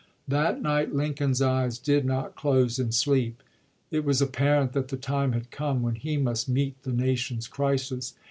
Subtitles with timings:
[0.27, 3.43] That night Lin coln's eyes did not close in sleep.
[3.91, 4.73] It was apparent Diary!gMs.
[4.73, 8.15] that the time had come when he must meet the nation's crisis.